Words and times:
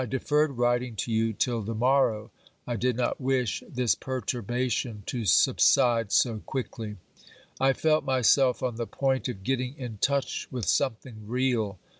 I 0.03 0.07
deferred 0.07 0.57
writing 0.57 0.95
to 0.95 1.11
you 1.11 1.31
till 1.31 1.61
the 1.61 1.75
morrow; 1.75 2.31
I 2.65 2.75
did 2.75 2.97
not 2.97 3.21
wish 3.21 3.61
this 3.69 3.93
perturbation 3.93 5.03
to 5.05 5.25
subside 5.25 6.11
so 6.11 6.39
quickly. 6.39 6.95
I 7.59 7.73
felt 7.73 8.03
myself 8.03 8.63
on 8.63 8.77
the 8.77 8.87
point 8.87 9.27
of 9.29 9.43
getting 9.43 9.77
in 9.77 9.99
touch 10.01 10.47
with 10.49 10.65
something 10.67 11.27
real. 11.27 11.77